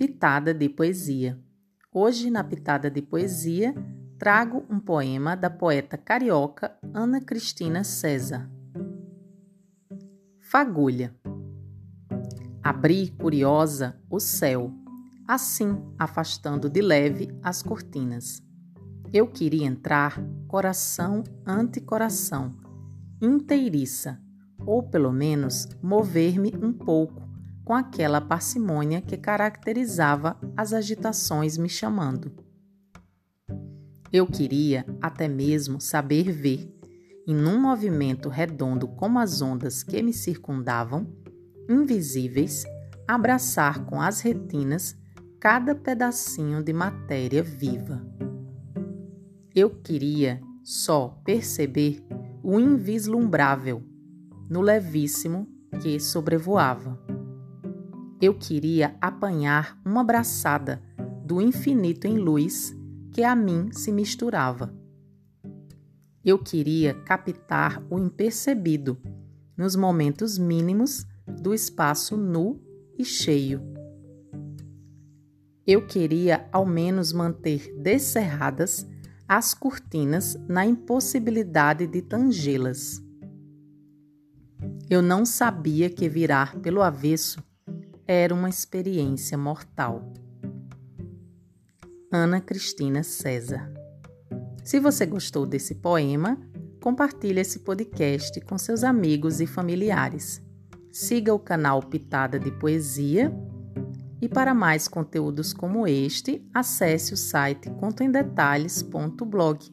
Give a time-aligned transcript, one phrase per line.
[0.00, 1.38] Pitada de Poesia.
[1.92, 3.74] Hoje, na Pitada de Poesia,
[4.18, 8.50] trago um poema da poeta carioca Ana Cristina César.
[10.40, 11.14] Fagulha.
[12.62, 14.72] Abri, curiosa, o céu,
[15.28, 18.42] assim afastando de leve as cortinas.
[19.12, 22.52] Eu queria entrar coração ante coração,
[23.20, 24.18] inteiriça,
[24.64, 27.29] ou pelo menos mover-me um pouco
[27.64, 32.32] com aquela parcimônia que caracterizava as agitações me chamando.
[34.12, 36.74] Eu queria até mesmo saber ver,
[37.26, 41.06] e num movimento redondo como as ondas que me circundavam,
[41.68, 42.64] invisíveis,
[43.06, 44.96] abraçar com as retinas
[45.38, 48.04] cada pedacinho de matéria viva.
[49.54, 52.04] Eu queria só perceber
[52.42, 53.82] o invislumbrável
[54.48, 55.48] no levíssimo
[55.80, 57.19] que sobrevoava.
[58.20, 60.82] Eu queria apanhar uma braçada
[61.24, 62.76] do infinito em luz
[63.12, 64.74] que a mim se misturava.
[66.22, 69.00] Eu queria captar o impercebido
[69.56, 72.60] nos momentos mínimos do espaço nu
[72.98, 73.62] e cheio.
[75.66, 78.86] Eu queria ao menos manter descerradas
[79.26, 83.02] as cortinas na impossibilidade de tangê-las.
[84.90, 87.42] Eu não sabia que virar pelo avesso
[88.12, 90.12] era uma experiência mortal.
[92.10, 93.72] Ana Cristina César.
[94.64, 96.36] Se você gostou desse poema,
[96.82, 100.42] compartilhe esse podcast com seus amigos e familiares.
[100.90, 103.32] Siga o canal Pitada de Poesia
[104.20, 109.72] e para mais conteúdos como este, acesse o site contoemdetalhes.blog.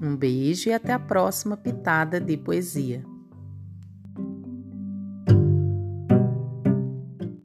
[0.00, 3.15] Um beijo e até a próxima Pitada de Poesia.